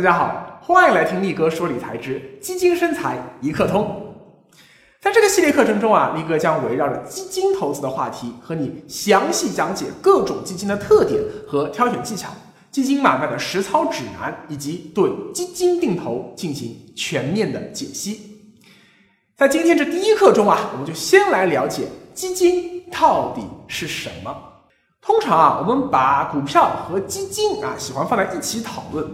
[0.00, 4.16] 大家好，欢迎来听力哥说理财之基金生财一课通。
[4.98, 12.30] 在这个系列课程中啊，力哥将围绕着基金投资的话题，和你详细讲解各种基金的特点和挑选技巧、
[12.70, 18.54] 基金买卖的实操指南，以及对基金定投进行全面的解析。
[19.36, 21.82] 在今天这第一课中啊，我们就先来了解
[22.14, 24.34] 基金到底是什么。
[25.02, 29.06] 通常啊，我们把股票和基金啊喜欢放在一起讨论。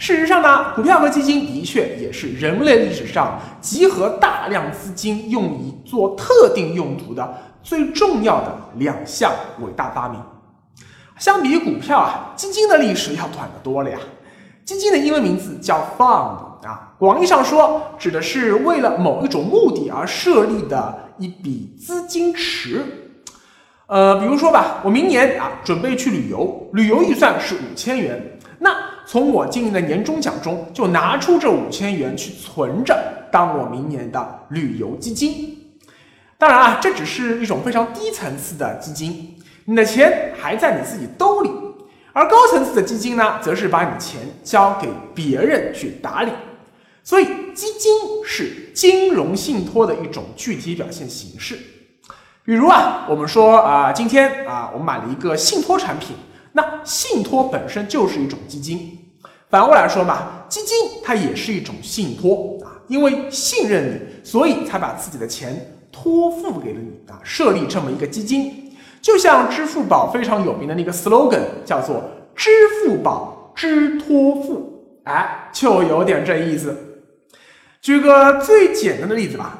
[0.00, 10.18] 事实上呢，股票和基金的确也是人类历史上集合大量资金用以做特定用途的最重要的两项伟大发明。
[11.18, 13.98] 相比于股票啊，基金的历史要短得多了呀。
[14.64, 22.82] 基金的英文名字叫 fund 啊，广义上说指的是为了某一种目的而设立的一笔资金池。
[23.86, 28.88] 呃，比如说吧，我明年啊准备去旅游，旅游预算是五千元，那。
[29.10, 32.96] 从我经营的年终奖中就拿出这五千元去存着，
[33.32, 35.58] 当我明年的旅游基金。
[36.38, 41.50] 当然啊，这只是一种非常低层次的基金，你的钱还在你自己兜里。
[42.12, 46.30] 而高层次的基金呢，则是把你钱交给别人去打理。
[47.02, 47.92] 所以，基金
[48.24, 51.58] 是金融信托的一种具体表现形式。
[52.44, 56.14] 比如啊，我们说啊，今天啊，我买了一个信托产品，
[56.52, 58.98] 那信托本身就是一种基金。
[59.50, 68.72] 反过来说嘛，基金它也是一种信托啊，因为信任你，所以才把自己的钱托付给了你啊，设立这么一个基金，
[69.02, 72.00] 就像支付宝非常有名的那个 slogan 叫做
[72.36, 76.76] “支付宝支托付”，哎，就有点这意思。
[77.82, 79.58] 举个最简单的例子吧，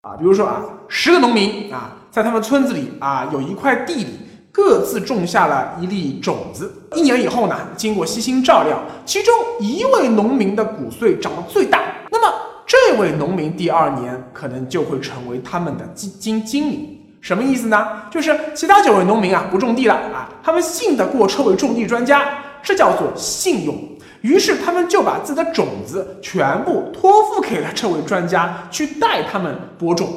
[0.00, 4.20] 啊，比如说啊，十个农民啊，在他们村子里啊，有一块地里。
[4.56, 12.34] 各自种下了一粒种子，一年以后呢，经过悉心照料，其中一位农民的谷穗长得最大，那么
[12.66, 16.98] 这位农民第二年可能就会成为他们的基金经理。
[17.20, 17.86] 什么意思呢？
[18.10, 22.26] 就是其他九位农民啊不种地了啊，他们信得过这位种地专家，
[22.62, 23.76] 这叫做信用。
[24.22, 30.08] 于是他们就把自己的种子全部托付给了这位专家，去带他们播种。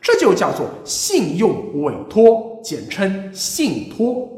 [0.00, 4.28] 这就叫做信用委托，简称信托。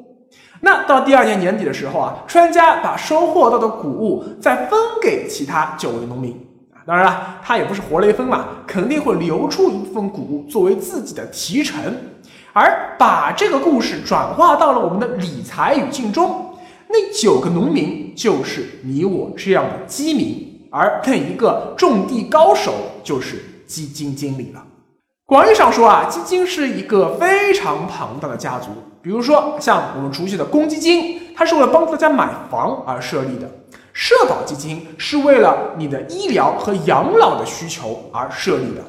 [0.60, 6.36] 那到第二年年底的时候啊，专家把收获到的谷物再分给其他九位农民。
[6.84, 11.80] 当然了，他也不是活雷锋嘛，肯定会留出一部分谷物作为自己的提成。
[12.52, 16.54] 而把这个故事转化到了我们的理财语境中，
[16.88, 24.62] 那九个农民就是你我这样的基民，而那一个种地高手就是基金经理了。
[25.24, 28.68] 广义上说啊，基金是一个非常庞大的家族。
[29.00, 33.46] 比如说，像我们熟悉的公积金，它是为了帮大家买房而设立的；
[33.92, 38.82] 社保基金是为了你的医疗和养老的需求而设立的；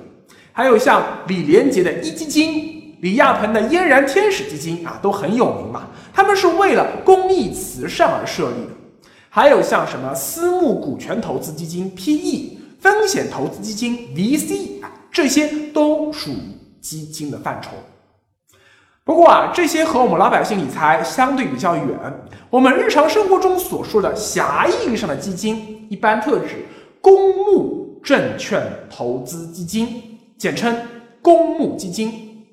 [0.52, 5.84] 还有像李连杰的壹基金、李亚鹏的嫣然天使基金啊，都很有名嘛。
[6.14, 14.73] 他们是为了公益慈善而设立的；还有像什么私募股权投资基金 （PE）、风险投资基金 （VC）。
[15.14, 16.36] 这些都属于
[16.82, 17.70] 基金的范畴。
[19.06, 21.88] 不过啊，这些和我们老百姓理财相对比较远。
[22.50, 26.66] 我们日常生活中所说的狭义意义上的基金，一般特指
[27.00, 30.76] 公募证券投资基金，简称
[31.22, 32.46] 公募基金。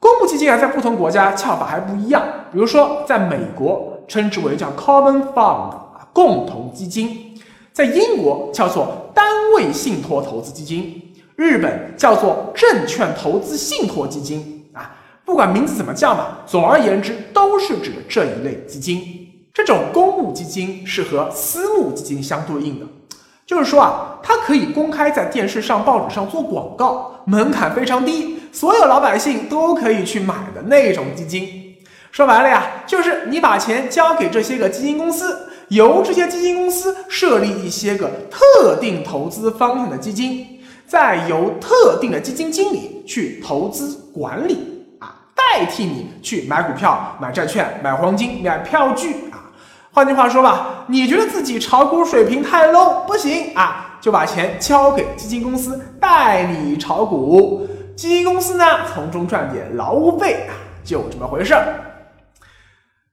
[0.00, 2.22] 公募基金啊，在不同国家叫法还不一样。
[2.50, 5.74] 比如说，在美国称之为叫 Common Fund
[6.12, 7.36] 共同基金；
[7.72, 11.07] 在英国叫做单位信托投资基金。
[11.38, 14.90] 日本叫做证券投资信托基金啊，
[15.24, 19.00] 不管名字怎么叫嘛，总而言之都是指这一类基金。
[19.54, 22.86] 这种公募基金是和私募基金相对应的，
[23.46, 31.48] 就是说啊，它可以公开在电视上、报纸上做广告，门槛非常低，所有老百姓都可以去买的那种基金。
[32.10, 35.38] 说白了呀，就是你把钱交给这些个基金公司，
[35.68, 40.57] 由这些基金公司设立一些个特定投资方向的基金。
[40.88, 49.52] 再由特定的基金经理去投资管理啊，代替你去买股票、买债券、买黄金、买票据啊。
[49.92, 58.64] 换句话说吧，你觉得自己炒股水平太 low 不行啊，就把钱交给基金公司代你炒股，基金公司呢
[58.94, 61.66] 从中赚点劳务费啊，就这么回事儿。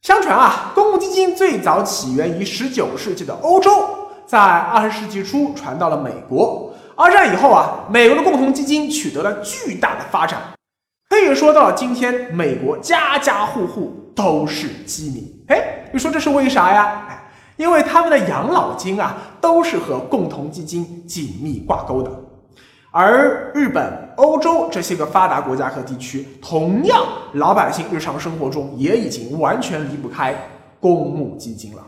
[0.01, 3.85] 相传啊，公募基金最早起源于十九世纪的欧洲，
[4.25, 6.64] 在二十世纪初传到了美国。
[6.95, 10.39] 二战以后啊，美国的共同基金取得了巨大的发展，
[11.09, 15.45] 可以说到了今天，美国家家户户都是基民。
[15.49, 17.05] 哎，你说这是为啥呀？
[17.09, 22.09] 哎，因为他们的养老金啊都是和共同基金紧密挂钩的。
[22.91, 30.33] 而日本、欧洲这些个发达国家和地区，同样老百姓日常生活中也已经完全离不开
[30.79, 31.81] 公募基金了。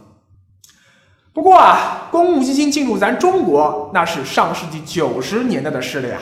[1.37, 6.17] 不过啊，公募基金进入咱中国，那是上世纪九十年代的事了呀。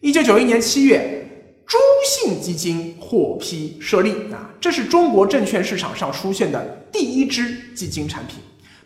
[0.00, 1.26] 一九九一年七月，
[1.64, 8.36] 朱姓基金获批设立啊，这是中国证券市场上出现的第一支基金产品，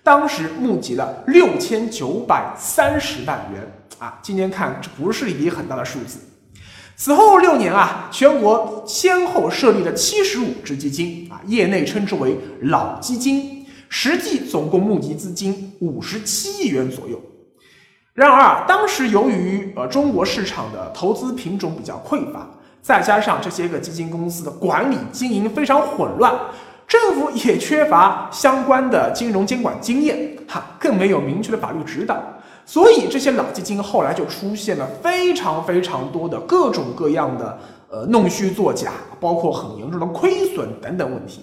[0.05, 3.69] 当时募集了六千九百三十万元。
[3.99, 6.21] 啊，今天看这不是一笔很大的数字。
[6.95, 13.62] 此后六年啊，全国先后设立了七十五只基金啊，业内称之为老基金，
[13.95, 17.21] 实际总共募集资金五十七亿元左右。
[18.15, 22.49] 然而啊，当时由于呃中国市场的投资品种比较匮乏，
[22.81, 26.35] 再加上这些个基金公司的管理经营非常混乱，
[26.89, 32.19] 政府也缺乏相关的金融监管经验，哈，更没有明确的法律指导。
[32.65, 37.59] 所以这些老基金后来就出现了非常非常多的各种各样的
[37.91, 41.43] 呃弄虚作假，包括很严重的亏损等等问题。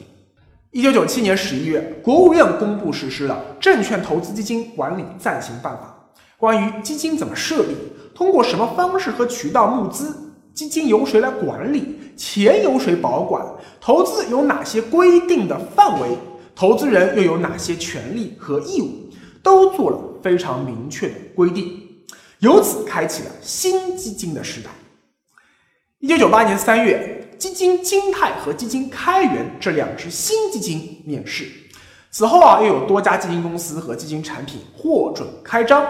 [0.71, 7.75] 一九九七年十一月，国务院公布实施了《证券投资基金管理暂行办法》，关于基金怎么设立、
[8.13, 10.15] 通过什么方式和渠道募资、
[10.53, 13.43] 基金由谁来管理、钱由谁保管、
[13.81, 16.09] 投资有哪些规定的范围、
[16.55, 19.09] 投资人又有哪些权利和义务，
[19.41, 19.97] 都做了。
[20.21, 21.81] 非常明确的规定，
[22.39, 24.69] 由此开启了新基金的时代。
[25.99, 31.47] 一九九八年三月，基金金泰和基金开源这两只新基金面世。
[32.11, 35.85] 此后啊，又有多家基金公司和基金产品获准开张，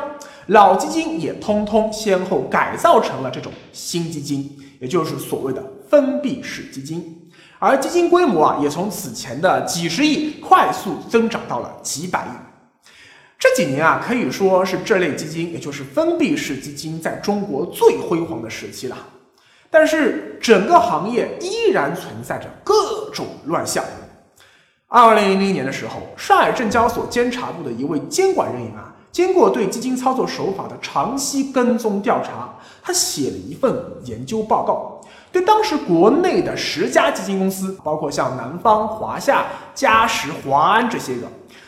[0.48, 7.30] 老基金也通通先后改造成了这种新基金，也就是所谓的封闭式基金。
[7.58, 12.30] 而基金规模啊，也从此前的几十亿快速增长到了几百亿。
[13.40, 18.98] 这几年啊，可以说是这类基金，也就是封闭式基金，在中国最辉煌的时期了。
[19.72, 23.84] 但是，整个行业依然存在着各种乱象。
[24.88, 33.72] 二零零零年的时候，上海证交所监察部的一位监管人员啊，经过对基金操作手法的长期跟踪调查，他写了一份
[34.06, 35.00] 研究报告，
[35.32, 39.46] 对当时国内的十家基金公司，包括像南方、华夏、
[39.76, 41.28] 嘉实、华安这些个。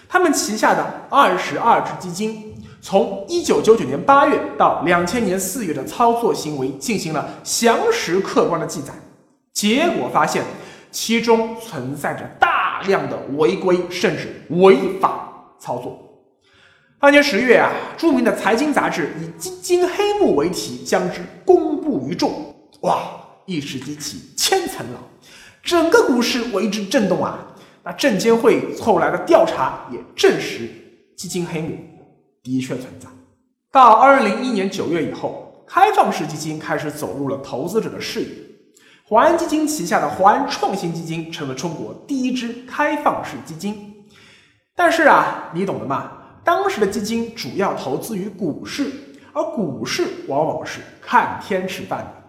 [0.09, 2.50] 他们旗下的二十二只基金，
[2.81, 8.91] 从一九九九年八月到两千年四月的操作行为进行了详实客观的记载，
[9.53, 10.43] 结果发现
[10.89, 15.95] 其中存在着大量的违规甚至违法操作。
[16.99, 22.99] 当年十月啊，著名的财经杂志以“基金黑幕”为题将之公布于众，哇，
[23.45, 25.03] 一时激起千层浪，
[25.63, 27.47] 整个股市为之震动啊。
[27.83, 30.69] 那证监会后来的调查也证实，
[31.15, 31.75] 基金黑幕
[32.43, 33.07] 的确存在。
[33.71, 38.27] 到二零零一年九月以后，开放式基金开始走入了投资者的视野。
[39.03, 43.93] 华安基金旗下的华安创新基金成了中国第一支开放式基金。
[44.75, 46.11] 但是啊，你懂的嘛？
[46.43, 48.89] 当时的基金主要投资于股市，
[49.33, 52.21] 而股市往往是看天吃饭的。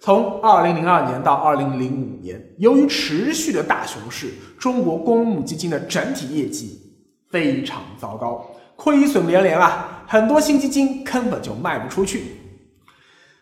[0.00, 6.80] 从二零零二年到二零零五年，由于持续的大熊市，中国公募基金的整体业绩
[7.30, 10.04] 非常糟糕，亏损连连啊！
[10.06, 12.36] 很多新基金根本就卖不出去。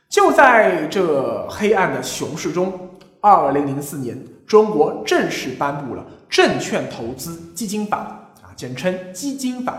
[0.09, 2.73] 就在这黑暗的熊市中，
[3.21, 9.77] 二零零四年，中国正式颁布了《证券投资基金法》，啊，简称“基金法”。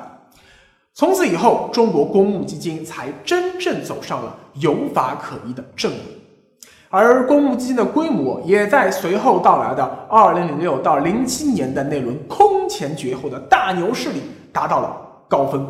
[0.94, 6.02] 从此以后，中国公募基金才真正走上了有法可依的正轨。
[6.90, 14.22] 而公募基金的规模也在随后到来的二零零六到零七年的那轮空前绝后的大牛市里
[14.54, 14.96] 达到了
[15.28, 15.66] 高峰。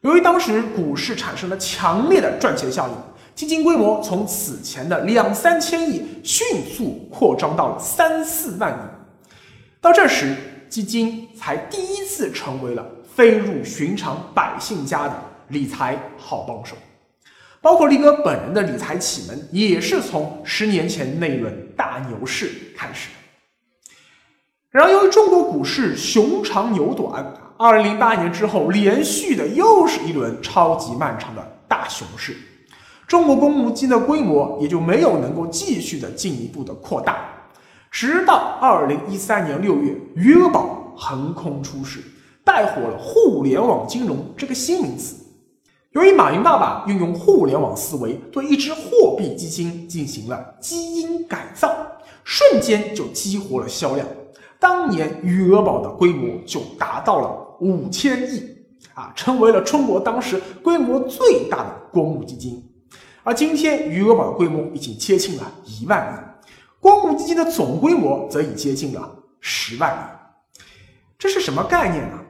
[0.00, 2.94] 由于当时股市产生了强烈的赚钱效应，
[3.34, 9.36] 基金规模从此前的两三千亿迅速扩张到了三四万亿。
[9.80, 10.36] 到这时，
[10.68, 15.14] 基金才第一次成为了飞入寻常百姓家的
[15.48, 16.76] 理财好帮手。
[17.60, 23.14] 包括力哥本人的理财启蒙，也是从十年前那轮大牛市开始的。
[24.70, 32.36] 然而，由于中国股市熊长牛短，二零零八年之后连续的又是一轮超级漫长的大熊市，
[33.06, 37.28] 中国公募基金的规模也就没有能够继续的进一步的扩大。
[37.92, 42.00] 直到二零一三年六月，余额宝横空出世，
[42.42, 45.14] 带火了互联网金融这个新名词。
[45.92, 51.70] 由于马云爸爸运用互联网思维，对一只货币基金进行了基因改造，
[52.24, 54.04] 瞬间就激活了销量。
[54.58, 58.42] 当年余额宝的规模就达到了五千亿
[58.94, 62.62] 啊，成为了中国当时规模最大的公募基金。
[63.22, 66.46] 而今天余额宝的规模已经接近了一万亿，
[66.78, 70.62] 公募基金的总规模则已接近了十万亿。
[71.18, 72.20] 这是什么概念呢？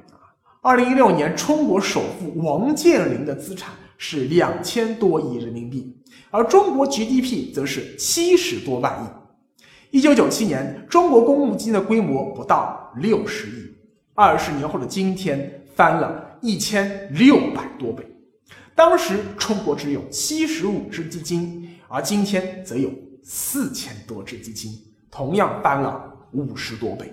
[0.62, 5.94] 二零一六年，中国首富王健林的资产是两千多亿人民币，
[6.30, 9.98] 而中国 GDP 则是七十多万亿。
[9.98, 13.74] 一九九七年，中国公募基金的规模不到六十亿，
[14.14, 18.06] 二十年后的今天翻了一千六百多倍。
[18.74, 22.90] 当时中国只有七十五只基金，而今天则有
[23.24, 24.72] 四千多只基金，
[25.10, 27.12] 同样翻了五十多倍。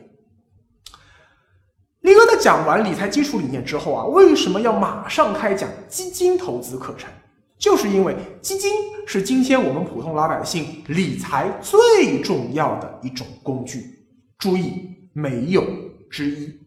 [2.01, 7.09] 力哥在讲完理财基础理念之后啊，为什么要马上开讲基金投资课程？
[7.57, 8.71] 就是因为基金
[9.05, 14.05] 是今天我们普通老百姓理财最重要的一种工具，
[14.39, 15.63] 注意没有
[16.09, 16.60] 之一。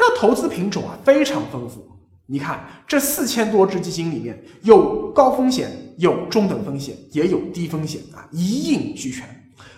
[0.00, 1.86] 它的投资品种啊非常丰富。
[2.24, 9.28] 你看，这四千多只基金里面有高风险，有中等风险，也有低风险啊，一应俱全。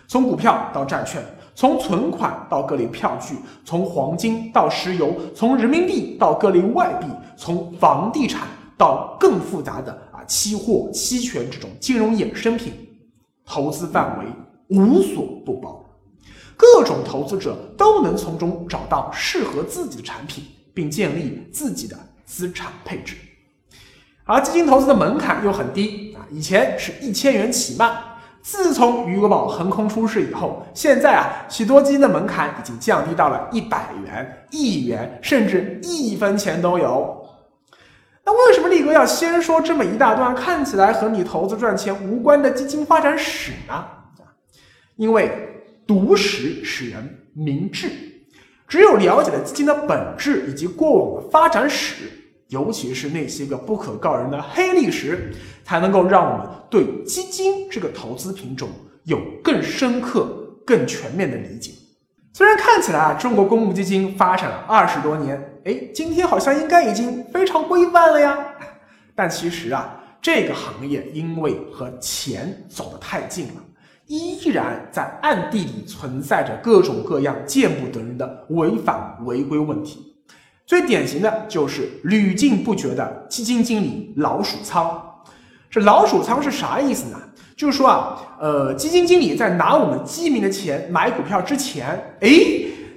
[0.06, 1.20] 从股票到债券，
[1.56, 8.46] 从存款到各类票据，从黄金到石油，从人民币到各类外币，从房地产
[8.78, 12.72] 到更复杂的啊期货、期权这种金融衍生品，
[13.44, 14.26] 投资范围
[14.68, 15.81] 无所不包，
[16.62, 21.98] 各种投资者都能从中找到适合自己的产品，并建立自己的。
[22.24, 23.14] 资产配置，
[24.24, 27.92] 而基金投资的门槛又很低啊，以前是一千元起卖，
[28.40, 37.22] 自从余额宝横空出世以后，现在啊，许多基金的门槛已经降低到了一百元、一元，甚至一分钱都有。
[38.24, 43.84] 那为什么力哥要先说这么一大段看起来和你投资赚钱无关的基金发展史呢？
[44.96, 45.30] 因为
[45.92, 47.90] 读史使人明智，
[48.66, 52.04] 只有了解了基金的本质以及过往的发展史。
[52.48, 55.34] 尤其是那些个不可告人的黑历史，
[55.64, 58.70] 才能够让我们对基金这个投资品种
[59.04, 61.72] 有更深刻、更全面的理解。
[62.32, 68.38] 虽然看起来啊，中国公募基金发展了二十多年，哎，今天好像应该已经非常规范了呀。
[69.14, 73.62] 但其实啊，这个行业因为和钱走得太近了，
[74.12, 80.14] 依然在暗地里存在着各种各样见不得人的违法违规问题。
[80.66, 85.02] 最典型的就是屡禁不绝的基金经理老鼠仓。
[85.70, 87.18] 这老鼠仓是啥意思呢？
[87.56, 91.86] 就是说啊，呃，基金经理在拿我们基民的钱买股票之前，
[92.20, 92.28] 哎，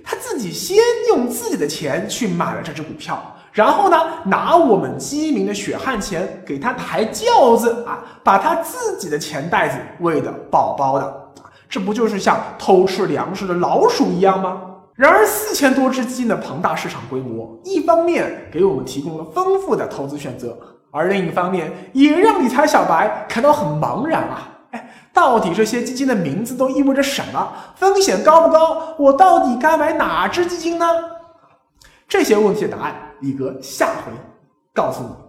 [0.03, 0.75] 他自己先
[1.07, 11.31] 用自己的钱去买了这只股票，然后呢，拿我们基民的血汗钱给他抬轿子啊，把他自己的钱袋子喂得饱饱的，
[11.69, 14.61] 这不就是像偷吃粮食的老鼠一样吗？
[14.93, 20.57] 然而，四千多只基金的庞大市场规模，一方面给我们提供了丰富的投资选择，
[20.91, 24.49] 而另一方面也让理财小白感到很茫然啊！
[24.71, 27.53] 哎，到底这些基金的名字都意味着什么？
[27.77, 28.95] 风险高不高？
[28.97, 30.85] 我到底该买哪只基金呢？
[32.07, 34.11] 这些问题的答案，李哥下回
[34.73, 35.24] 告诉你。